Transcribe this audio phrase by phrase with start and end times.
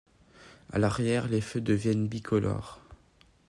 [0.73, 2.81] A l'arrière, les feux deviennent bicolores.